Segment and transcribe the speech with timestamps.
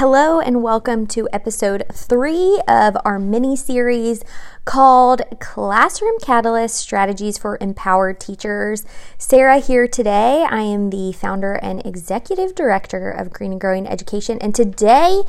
[0.00, 4.24] Hello, and welcome to episode three of our mini series
[4.64, 8.86] called Classroom Catalyst Strategies for Empowered Teachers.
[9.18, 10.46] Sarah here today.
[10.48, 15.20] I am the founder and executive director of Green and Growing Education, and today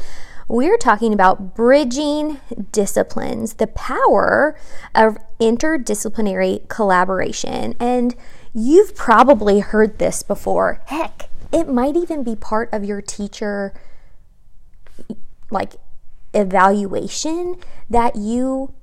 [0.48, 2.40] we're talking about bridging
[2.72, 4.58] disciplines, the power
[4.96, 7.76] of interdisciplinary collaboration.
[7.78, 8.16] And
[8.54, 10.82] you've probably heard this before.
[10.86, 13.74] Heck, it might even be part of your teacher
[15.50, 15.74] like
[16.34, 17.58] evaluation
[17.90, 18.74] that you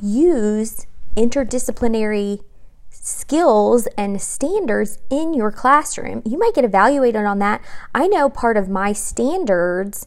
[0.00, 2.42] use interdisciplinary
[2.90, 6.22] skills and standards in your classroom.
[6.24, 7.62] You might get evaluated on that.
[7.94, 10.06] I know part of my standards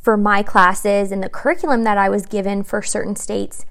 [0.00, 3.66] for my classes and the curriculum that I was given for certain states,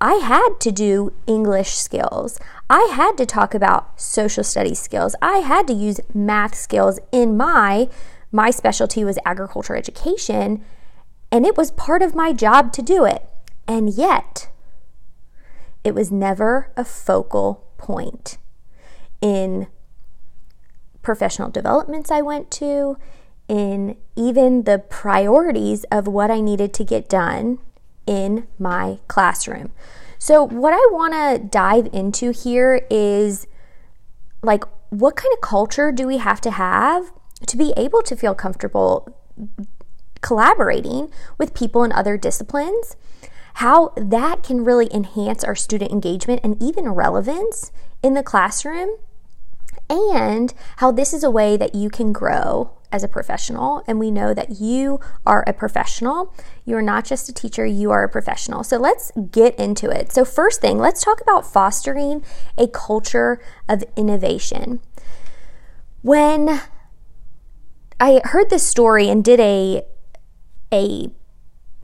[0.00, 2.38] I had to do English skills.
[2.70, 5.16] I had to talk about social studies skills.
[5.20, 7.88] I had to use math skills in my
[8.30, 10.64] my specialty was agriculture education
[11.30, 13.24] and it was part of my job to do it.
[13.66, 14.48] And yet,
[15.84, 18.38] it was never a focal point
[19.20, 19.66] in
[21.02, 22.96] professional developments I went to,
[23.46, 27.58] in even the priorities of what I needed to get done
[28.06, 29.72] in my classroom.
[30.18, 33.46] So, what I want to dive into here is
[34.42, 37.12] like, what kind of culture do we have to have
[37.46, 39.16] to be able to feel comfortable
[40.20, 42.96] collaborating with people in other disciplines,
[43.54, 47.72] how that can really enhance our student engagement and even relevance
[48.02, 48.90] in the classroom,
[49.90, 53.82] and how this is a way that you can grow as a professional.
[53.86, 56.34] And we know that you are a professional.
[56.64, 58.64] You are not just a teacher, you are a professional.
[58.64, 60.12] So let's get into it.
[60.12, 62.24] So, first thing, let's talk about fostering
[62.56, 64.80] a culture of innovation.
[66.02, 66.60] When
[68.00, 69.82] I heard this story and did a
[70.72, 71.10] a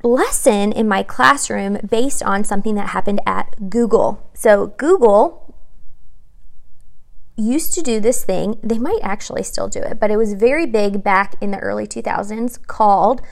[0.03, 4.31] lesson in my classroom based on something that happened at Google.
[4.35, 5.55] So, Google
[7.37, 8.59] used to do this thing.
[8.63, 11.87] They might actually still do it, but it was very big back in the early
[11.87, 13.23] 2000s called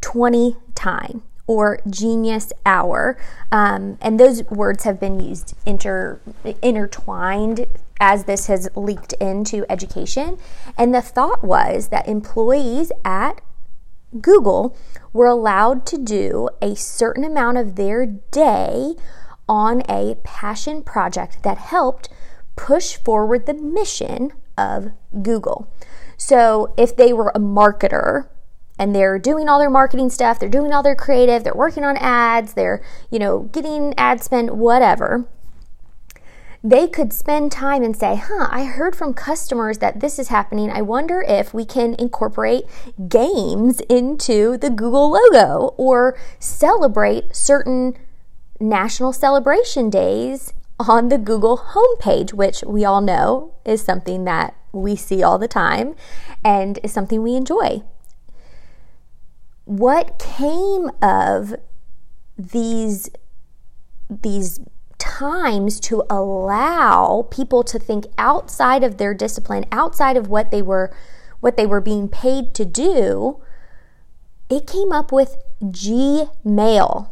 [0.00, 3.16] 20 time or genius hour.
[3.52, 6.20] Um, and those words have been used inter,
[6.62, 7.66] intertwined
[8.00, 10.38] as this has leaked into education.
[10.76, 13.40] And the thought was that employees at
[14.20, 14.76] Google
[15.12, 18.94] were allowed to do a certain amount of their day
[19.48, 22.08] on a passion project that helped
[22.56, 24.90] push forward the mission of
[25.22, 25.72] Google.
[26.16, 28.28] So, if they were a marketer
[28.78, 31.96] and they're doing all their marketing stuff, they're doing all their creative, they're working on
[31.96, 35.28] ads, they're, you know, getting ad spend, whatever,
[36.62, 40.70] they could spend time and say, huh, I heard from customers that this is happening.
[40.70, 42.64] I wonder if we can incorporate
[43.08, 47.96] games into the Google logo or celebrate certain
[48.60, 54.96] national celebration days on the Google homepage, which we all know is something that we
[54.96, 55.94] see all the time
[56.44, 57.82] and is something we enjoy.
[59.64, 61.54] What came of
[62.36, 63.10] these
[64.08, 64.60] these
[65.08, 70.94] times to allow people to think outside of their discipline, outside of what they were
[71.40, 73.40] what they were being paid to do,
[74.50, 77.10] it came up with Gmail.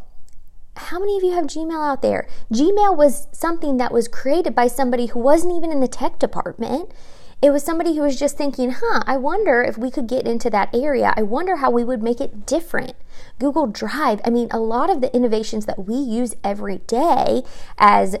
[0.75, 2.27] How many of you have Gmail out there?
[2.51, 6.91] Gmail was something that was created by somebody who wasn't even in the tech department.
[7.39, 10.49] It was somebody who was just thinking, huh, I wonder if we could get into
[10.49, 11.13] that area.
[11.15, 12.93] I wonder how we would make it different.
[13.37, 17.43] Google Drive, I mean, a lot of the innovations that we use every day
[17.77, 18.15] as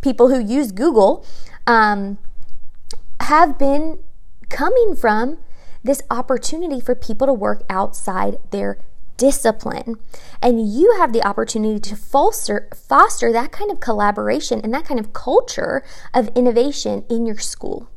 [0.00, 1.26] people who use Google
[1.66, 2.16] um,
[3.20, 3.98] have been
[4.48, 5.38] coming from
[5.84, 8.78] this opportunity for people to work outside their
[9.18, 9.96] discipline.
[10.40, 14.98] And you have the opportunity to foster, foster that kind of collaboration and that kind
[14.98, 17.91] of culture of innovation in your school.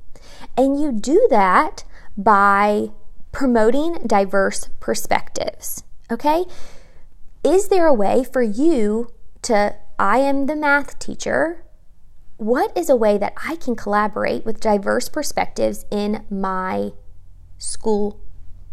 [0.57, 1.83] And you do that
[2.17, 2.89] by
[3.31, 5.83] promoting diverse perspectives.
[6.11, 6.45] Okay?
[7.43, 9.09] Is there a way for you
[9.43, 11.63] to, I am the math teacher.
[12.37, 16.91] What is a way that I can collaborate with diverse perspectives in my
[17.57, 18.19] school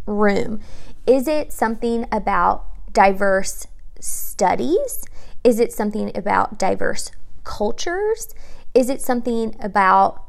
[0.06, 0.60] room?
[1.06, 3.66] Is it something about diverse
[4.00, 5.04] studies?
[5.44, 7.10] Is it something about diverse
[7.44, 8.34] cultures?
[8.74, 10.24] Is it something about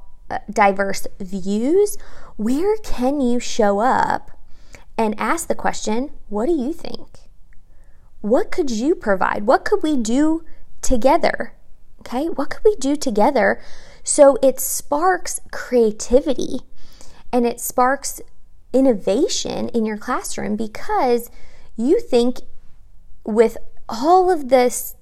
[0.50, 1.98] diverse views,
[2.38, 4.32] where can you show up
[4.98, 7.30] and ask the question, What do you think?
[8.22, 9.46] What could you provide?
[9.46, 10.44] What could we do
[10.82, 11.54] together?
[12.02, 13.62] Okay, what could we do together
[14.04, 16.60] so it sparks creativity
[17.32, 18.22] and it sparks
[18.74, 21.32] innovation in your classroom because
[21.78, 22.42] you think
[23.24, 23.58] with
[23.88, 24.96] all of this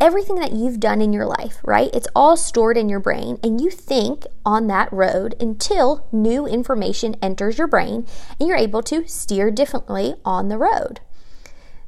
[0.00, 1.90] everything that you've done in your life, right?
[1.94, 7.16] It's all stored in your brain, and you think on that road until new information
[7.22, 8.06] enters your brain
[8.38, 11.00] and you're able to steer differently on the road.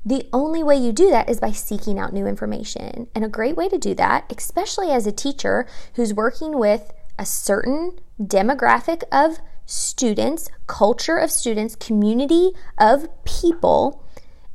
[0.05, 3.08] The only way you do that is by seeking out new information.
[3.14, 7.26] And a great way to do that, especially as a teacher who's working with a
[7.26, 14.02] certain demographic of students, culture of students, community of people,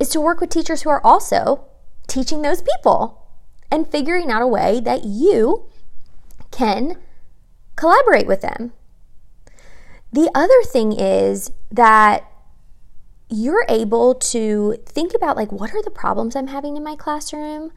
[0.00, 1.66] is to work with teachers who are also
[2.08, 3.23] teaching those people
[3.70, 5.66] and figuring out a way that you
[6.50, 6.98] can
[7.76, 8.72] collaborate with them.
[10.12, 12.30] The other thing is that
[13.28, 17.72] you're able to think about like what are the problems I'm having in my classroom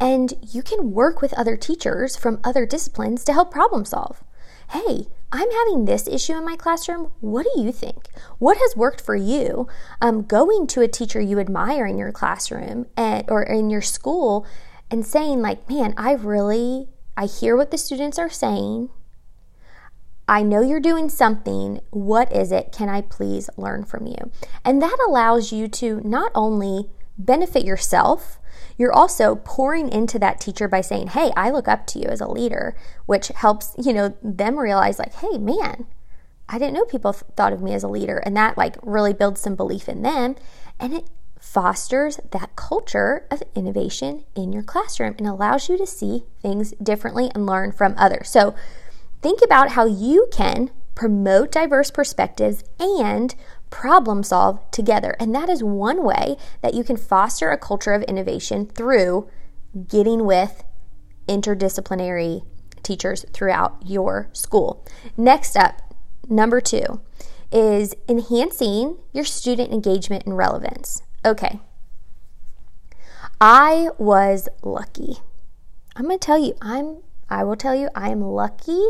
[0.00, 4.24] and you can work with other teachers from other disciplines to help problem solve.
[4.70, 7.12] Hey, I'm having this issue in my classroom.
[7.20, 8.08] What do you think?
[8.38, 9.68] What has worked for you?
[10.00, 14.46] Um, going to a teacher you admire in your classroom and, or in your school
[14.90, 18.90] and saying, like, man, I really, I hear what the students are saying.
[20.28, 21.80] I know you're doing something.
[21.90, 22.72] What is it?
[22.72, 24.30] Can I please learn from you?
[24.64, 26.88] And that allows you to not only
[27.18, 28.38] benefit yourself,
[28.78, 32.20] you're also pouring into that teacher by saying, Hey, I look up to you as
[32.20, 32.76] a leader,
[33.06, 35.86] which helps, you know, them realize, like, hey, man,
[36.48, 38.18] I didn't know people thought of me as a leader.
[38.18, 40.36] And that, like, really builds some belief in them.
[40.78, 41.04] And it
[41.40, 47.30] fosters that culture of innovation in your classroom and allows you to see things differently
[47.34, 48.28] and learn from others.
[48.28, 48.54] So,
[49.22, 53.34] think about how you can promote diverse perspectives and
[53.70, 55.16] problem solve together.
[55.18, 59.28] And that is one way that you can foster a culture of innovation through
[59.88, 60.64] getting with
[61.26, 62.44] interdisciplinary
[62.82, 64.84] teachers throughout your school.
[65.16, 65.94] Next up,
[66.28, 67.00] number two
[67.52, 71.02] is enhancing your student engagement and relevance.
[71.24, 71.60] Okay.
[73.40, 75.18] I was lucky.
[75.96, 76.98] I'm going to tell you, I'm
[77.30, 78.82] I will tell you I am lucky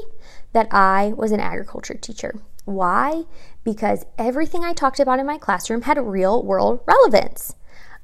[0.52, 2.40] that I was an agriculture teacher.
[2.64, 3.24] Why?
[3.64, 7.54] Because everything I talked about in my classroom had real world relevance.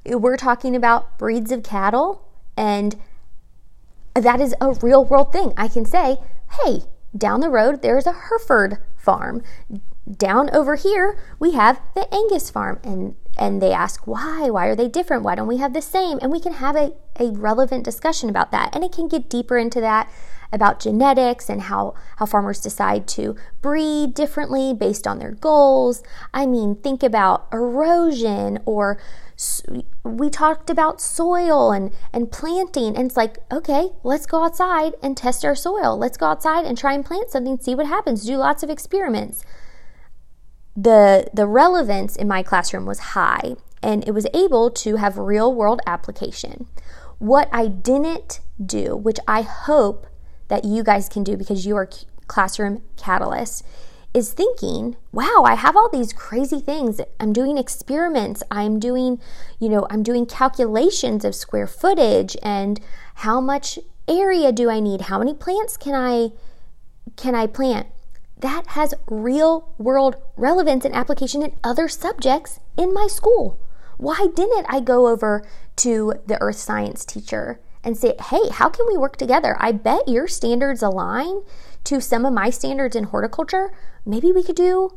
[0.05, 2.23] We're talking about breeds of cattle
[2.55, 2.99] and
[4.13, 5.53] that is a real world thing.
[5.57, 6.17] I can say,
[6.63, 6.83] "Hey,
[7.15, 9.41] down the road there's a Hereford farm.
[10.09, 14.49] Down over here we have the Angus farm." And and they ask why?
[14.49, 15.23] Why are they different?
[15.23, 16.19] Why don't we have the same?
[16.21, 18.73] And we can have a, a relevant discussion about that.
[18.73, 20.09] And it can get deeper into that
[20.51, 26.03] about genetics and how, how farmers decide to breed differently based on their goals.
[26.33, 28.99] I mean think about erosion or
[30.03, 32.95] we talked about soil and, and planting.
[32.95, 35.97] And it's like okay let's go outside and test our soil.
[35.97, 39.43] Let's go outside and try and plant something see what happens do lots of experiments
[40.77, 45.53] the the relevance in my classroom was high and it was able to have real
[45.53, 46.67] world application.
[47.17, 50.05] What I didn't do, which I hope
[50.49, 51.89] that you guys can do because you are
[52.27, 53.63] classroom catalysts,
[54.13, 57.01] is thinking, wow, I have all these crazy things.
[57.19, 58.43] I'm doing experiments.
[58.49, 59.19] I'm doing,
[59.59, 62.79] you know, I'm doing calculations of square footage and
[63.15, 65.01] how much area do I need?
[65.01, 66.29] How many plants can I
[67.15, 67.87] can I plant?
[68.39, 73.59] That has real world relevance and application in other subjects in my school.
[73.97, 75.43] Why didn't I go over
[75.77, 79.55] to the earth science teacher and say, hey, how can we work together?
[79.59, 81.43] I bet your standards align
[81.85, 83.71] to some of my standards in horticulture.
[84.05, 84.91] Maybe we could do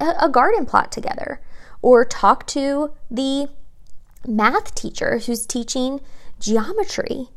[0.00, 1.40] a, garden plot together.
[1.80, 3.48] Or talk to the
[4.26, 6.00] math teacher who's teaching
[6.38, 7.28] geometry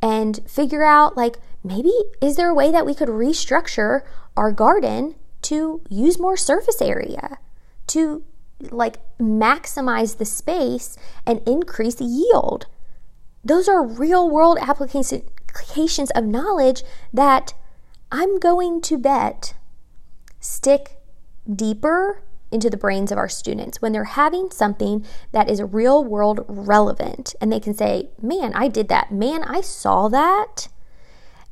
[0.00, 4.02] and figure out like maybe is there a way that we could restructure
[4.36, 7.38] our garden to use more surface area,
[7.88, 8.22] to
[8.70, 12.66] like maximize the space and increase the yield.
[13.44, 17.54] Those are real world applications of knowledge that
[18.12, 19.54] I'm going to bet
[20.38, 20.98] stick
[21.52, 26.44] deeper into the brains of our students when they're having something that is real world
[26.46, 29.10] relevant and they can say, Man, I did that.
[29.10, 30.68] Man, I saw that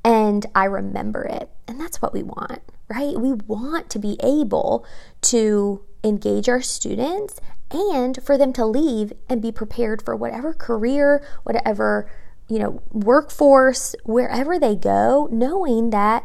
[0.04, 1.50] and I remember it.
[1.68, 3.18] And that's what we want, right?
[3.18, 4.86] We want to be able
[5.22, 7.40] to engage our students
[7.70, 12.10] and for them to leave and be prepared for whatever career, whatever,
[12.48, 16.24] you know, workforce, wherever they go, knowing that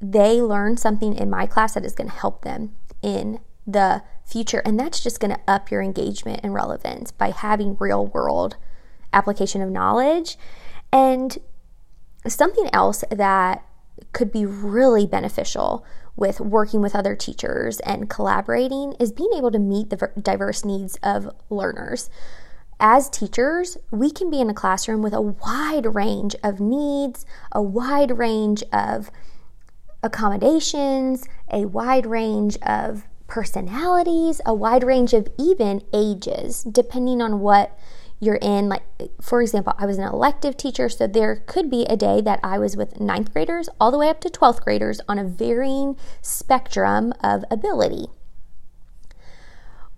[0.00, 4.62] they learn something in my class that is going to help them in the future.
[4.64, 8.56] And that's just going to up your engagement and relevance by having real world
[9.12, 10.38] application of knowledge.
[10.92, 11.38] And
[12.26, 13.64] something else that
[14.12, 15.84] could be really beneficial
[16.16, 20.98] with working with other teachers and collaborating is being able to meet the diverse needs
[21.02, 22.10] of learners.
[22.78, 27.62] As teachers, we can be in a classroom with a wide range of needs, a
[27.62, 29.10] wide range of
[30.02, 37.78] accommodations, a wide range of personalities, a wide range of even ages, depending on what
[38.22, 38.68] you're in.
[38.68, 38.84] Like,
[39.20, 42.56] for example, I was an elective teacher, so there could be a day that I
[42.56, 47.12] was with ninth graders all the way up to 12th graders on a varying spectrum
[47.20, 48.06] of ability.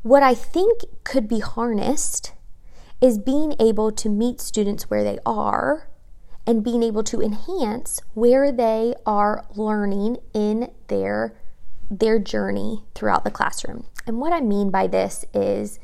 [0.01, 2.33] What I think could be harnessed
[2.99, 5.91] is being able to meet students where they are
[6.47, 11.37] and being able to enhance where they are learning in their
[11.91, 13.85] their journey throughout the classroom.
[14.07, 15.79] And what I mean by this is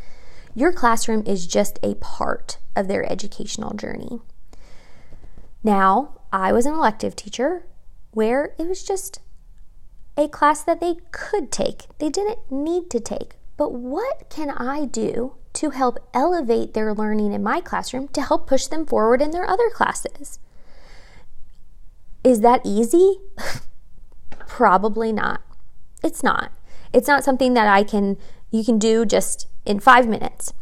[0.55, 4.21] your classroom is just a part of their educational journey.
[5.63, 7.67] Now, I was an elective teacher
[8.13, 9.21] where it was just
[10.17, 11.87] a class that they could take.
[11.99, 13.37] They didn't need to take.
[13.57, 18.47] But what can I do to help elevate their learning in my classroom to help
[18.47, 20.39] push them forward in their other classes?
[22.25, 23.19] Is that easy?
[24.47, 25.43] Probably not.
[26.03, 26.53] It's not.
[26.93, 28.17] It's not something that I can
[28.51, 30.53] you can do just in 5 minutes.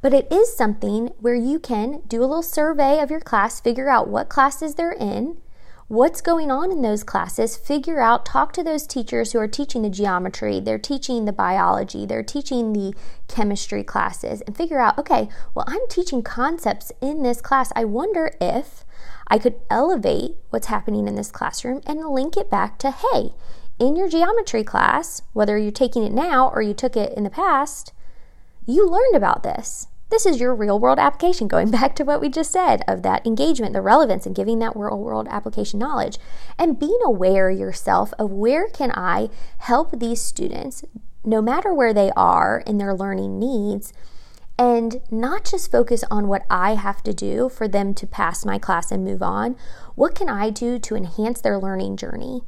[0.00, 3.88] But it is something where you can do a little survey of your class, figure
[3.88, 5.36] out what classes they're in,
[5.86, 9.82] what's going on in those classes, figure out, talk to those teachers who are teaching
[9.82, 12.94] the geometry, they're teaching the biology, they're teaching the
[13.28, 17.70] chemistry classes, and figure out, okay, well, I'm teaching concepts in this class.
[17.76, 18.84] I wonder if
[19.28, 23.34] I could elevate what's happening in this classroom and link it back to, hey,
[23.78, 27.30] in your geometry class, whether you're taking it now or you took it in the
[27.30, 27.92] past,
[28.66, 29.88] you learned about this.
[30.10, 33.26] This is your real world application, going back to what we just said of that
[33.26, 36.18] engagement, the relevance, and giving that real world application knowledge.
[36.58, 40.84] And being aware yourself of where can I help these students,
[41.24, 43.92] no matter where they are in their learning needs,
[44.58, 48.58] and not just focus on what I have to do for them to pass my
[48.58, 49.56] class and move on.
[49.94, 52.42] What can I do to enhance their learning journey?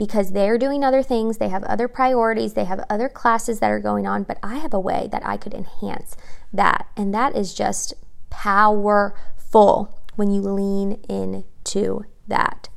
[0.00, 3.80] Because they're doing other things, they have other priorities, they have other classes that are
[3.80, 6.16] going on, but I have a way that I could enhance
[6.54, 6.88] that.
[6.96, 7.92] And that is just
[8.30, 12.70] powerful when you lean into that.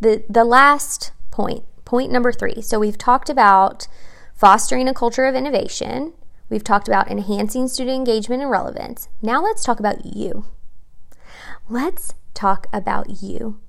[0.00, 2.60] The, the last point, point number three.
[2.60, 3.86] So we've talked about
[4.34, 6.14] fostering a culture of innovation
[6.50, 9.08] We've talked about enhancing student engagement and relevance.
[9.22, 10.46] Now let's talk about you.
[11.68, 13.60] Let's talk about you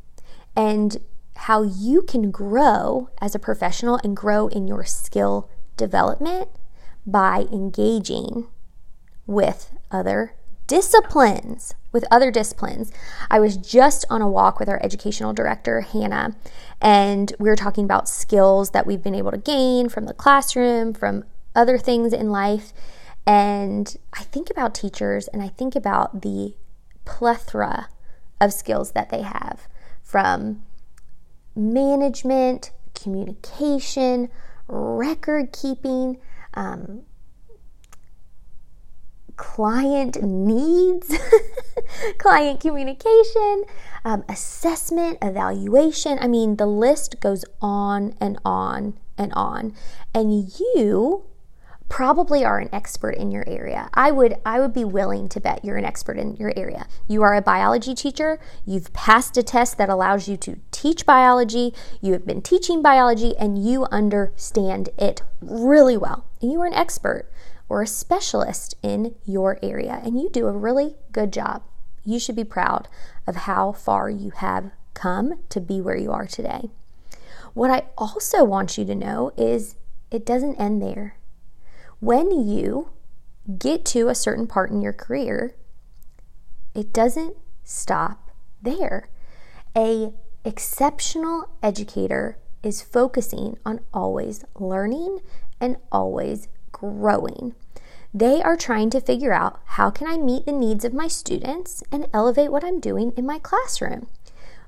[0.56, 0.98] and
[1.42, 6.48] how you can grow as a professional and grow in your skill development
[7.04, 8.48] by engaging
[9.26, 10.36] with other
[10.68, 11.74] disciplines.
[11.92, 12.92] With other disciplines.
[13.32, 16.36] I was just on a walk with our educational director, Hannah,
[16.80, 20.94] and we were talking about skills that we've been able to gain from the classroom,
[20.94, 21.24] from
[21.56, 22.72] other things in life.
[23.26, 26.54] And I think about teachers and I think about the
[27.04, 27.90] plethora
[28.40, 29.68] of skills that they have
[30.04, 30.62] from
[31.56, 34.30] management, communication,
[34.68, 36.18] record keeping,
[36.54, 37.04] um,
[39.36, 41.18] client needs,
[42.20, 43.64] client communication,
[44.06, 46.20] um, assessment, evaluation.
[46.22, 49.74] I mean, the list goes on and on and on.
[50.14, 51.24] And you
[51.92, 53.90] probably are an expert in your area.
[53.94, 56.88] I would I would be willing to bet you're an expert in your area.
[57.06, 61.74] You are a biology teacher, you've passed a test that allows you to teach biology,
[62.00, 66.26] you have been teaching biology and you understand it really well.
[66.40, 67.30] You are an expert
[67.68, 71.62] or a specialist in your area and you do a really good job.
[72.06, 72.88] You should be proud
[73.28, 76.70] of how far you have come to be where you are today.
[77.54, 79.76] What I also want you to know is
[80.10, 81.18] it doesn't end there
[82.02, 82.90] when you
[83.58, 85.56] get to a certain part in your career,
[86.74, 88.32] it doesn't stop
[88.62, 89.08] there.
[89.78, 90.12] A
[90.44, 95.20] exceptional educator is focusing on always learning
[95.60, 97.54] and always growing.
[98.14, 101.84] They are trying to figure out how can I meet the needs of my students
[101.92, 104.08] and elevate what I'm doing in my classroom.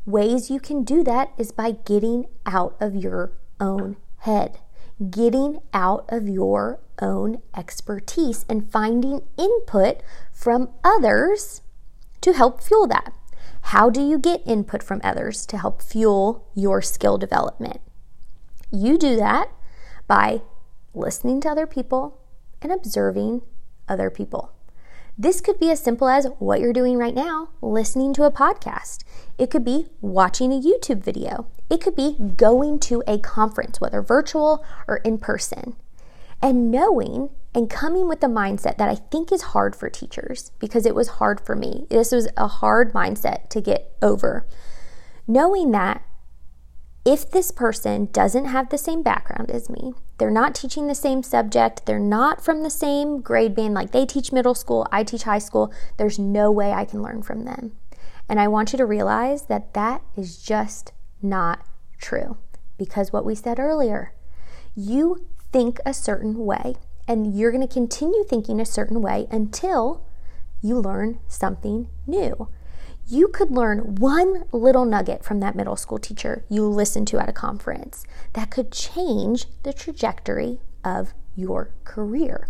[0.06, 4.60] Ways you can do that is by getting out of your own head
[5.10, 11.62] getting out of your own expertise and finding input from others
[12.22, 13.14] to help fuel that.
[13.68, 17.80] How do you get input from others to help fuel your skill development?
[18.72, 19.50] You do that
[20.08, 20.42] by
[20.94, 22.20] listening to other people
[22.62, 23.42] and observing
[23.88, 24.52] other people.
[25.18, 29.04] This could be as simple as what you're doing right now, listening to a podcast.
[29.38, 31.48] It could be watching a YouTube video.
[31.74, 35.76] It could be going to a conference, whether virtual or in person,
[36.40, 40.86] and knowing and coming with the mindset that I think is hard for teachers because
[40.86, 41.88] it was hard for me.
[41.90, 44.46] This was a hard mindset to get over.
[45.26, 46.04] Knowing that
[47.06, 51.24] if this person doesn't have the same background as me, they're not teaching the same
[51.24, 55.24] subject, they're not from the same grade band, like they teach middle school, I teach
[55.24, 57.72] high school, there's no way I can learn from them.
[58.30, 60.92] And I want you to realize that that is just
[61.24, 61.66] not
[62.00, 62.38] true.
[62.78, 64.14] Because what we said earlier,
[64.76, 66.76] you think a certain way,
[67.08, 70.06] and you're going to continue thinking a certain way until
[70.62, 72.48] you learn something new
[73.08, 77.30] you could learn one little nugget from that middle school teacher you listened to at
[77.30, 82.48] a conference that could change the trajectory of your career.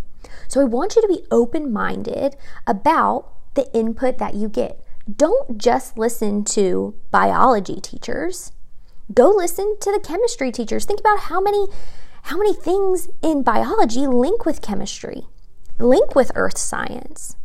[0.48, 2.36] So I want you to be open minded
[2.68, 4.80] about the input that you get.
[5.14, 8.52] Don't just listen to biology teachers.
[9.12, 10.86] Go listen to the chemistry teachers.
[10.86, 11.68] Think about how many
[12.24, 15.24] how many things in biology link with chemistry,
[15.78, 17.36] link with earth science.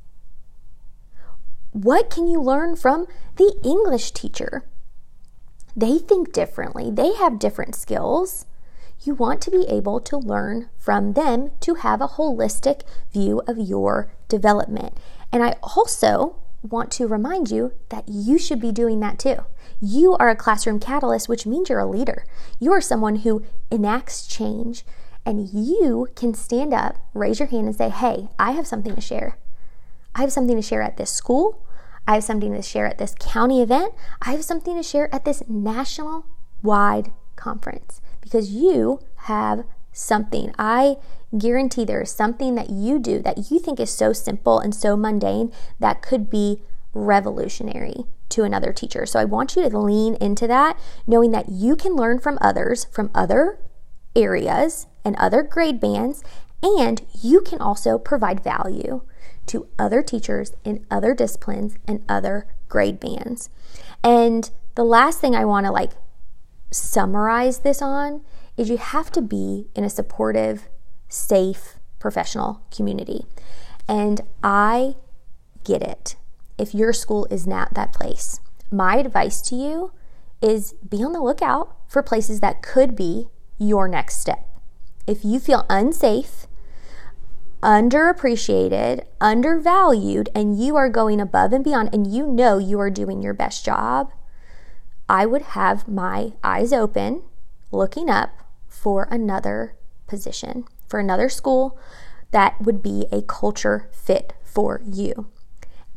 [1.72, 4.64] What can you learn from the English teacher?
[5.74, 8.46] They think differently, they have different skills.
[9.00, 13.58] You want to be able to learn from them to have a holistic view of
[13.58, 14.96] your development.
[15.32, 19.44] And I also want to remind you that you should be doing that too.
[19.80, 22.24] You are a classroom catalyst, which means you're a leader.
[22.58, 24.84] You are someone who enacts change,
[25.24, 29.00] and you can stand up, raise your hand, and say, Hey, I have something to
[29.00, 29.38] share.
[30.14, 31.62] I have something to share at this school.
[32.06, 33.94] I have something to share at this county event.
[34.22, 36.24] I have something to share at this national
[36.62, 40.52] wide conference because you have something.
[40.58, 40.96] I
[41.36, 44.96] guarantee there is something that you do that you think is so simple and so
[44.96, 46.62] mundane that could be
[46.94, 49.06] revolutionary to another teacher.
[49.06, 52.86] So I want you to lean into that, knowing that you can learn from others
[52.90, 53.58] from other
[54.14, 56.22] areas and other grade bands,
[56.62, 59.02] and you can also provide value
[59.46, 63.48] to other teachers in other disciplines and other grade bands.
[64.04, 65.92] And the last thing I want to like
[66.70, 68.22] summarize this on
[68.56, 70.68] is you have to be in a supportive,
[71.08, 73.24] safe, professional community.
[73.88, 74.96] And I
[75.64, 76.16] get it
[76.58, 78.40] if your school is not that place.
[78.70, 79.92] My advice to you
[80.42, 84.46] is be on the lookout for places that could be your next step.
[85.06, 86.46] If you feel unsafe
[87.62, 93.22] underappreciated, undervalued, and you are going above and beyond, and you know you are doing
[93.22, 94.12] your best job,
[95.08, 97.22] I would have my eyes open,
[97.72, 98.30] looking up
[98.68, 99.74] for another
[100.06, 101.78] position, for another school
[102.30, 105.28] that would be a culture fit for you.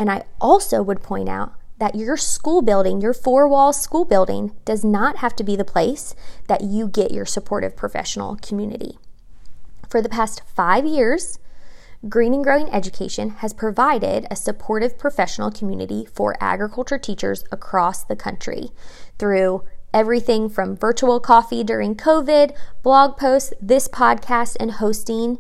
[0.02, 4.52] And I also would point out that your school building, your four wall school building,
[4.66, 6.16] does not have to be the place
[6.48, 8.98] that you get your supportive professional community.
[9.88, 11.38] For the past five years,
[12.10, 18.16] Green and Growing Education has provided a supportive professional community for agriculture teachers across the
[18.16, 18.72] country
[19.20, 25.38] through everything from virtual coffee during COVID, blog posts, this podcast, and hosting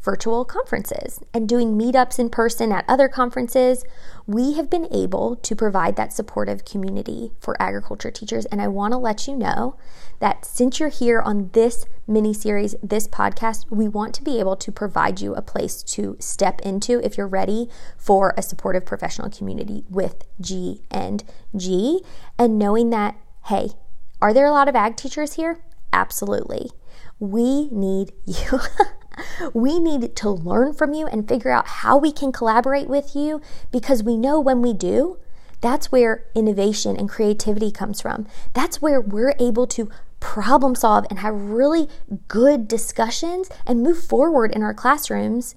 [0.00, 3.84] virtual conferences and doing meetups in person at other conferences,
[4.26, 8.44] we have been able to provide that supportive community for agriculture teachers.
[8.46, 9.76] And I want to let you know
[10.20, 14.56] that since you're here on this mini series, this podcast, we want to be able
[14.56, 19.30] to provide you a place to step into if you're ready for a supportive professional
[19.30, 21.24] community with G and
[21.56, 22.02] G.
[22.38, 23.70] And knowing that, hey,
[24.20, 25.60] are there a lot of ag teachers here?
[25.92, 26.70] Absolutely.
[27.18, 28.60] We need you.
[29.52, 33.40] We need to learn from you and figure out how we can collaborate with you
[33.70, 35.18] because we know when we do,
[35.60, 38.26] that's where innovation and creativity comes from.
[38.54, 41.88] That's where we're able to problem solve and have really
[42.26, 45.54] good discussions and move forward in our classrooms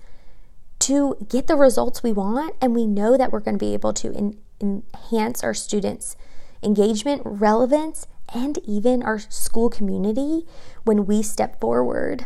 [0.79, 2.55] to get the results we want.
[2.61, 6.15] And we know that we're going to be able to enhance our students'
[6.63, 10.45] engagement, relevance, and even our school community
[10.83, 12.25] when we step forward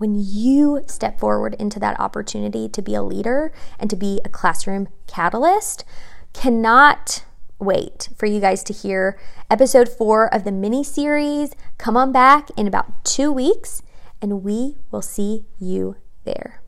[0.00, 4.30] when you step forward into that opportunity to be a leader and to be a
[4.30, 5.84] classroom catalyst,
[6.32, 7.22] cannot
[7.58, 9.18] wait for you guys to hear
[9.50, 11.52] episode four of the mini series.
[11.76, 13.82] Come on back in about two weeks,
[14.22, 16.62] and we will see you there.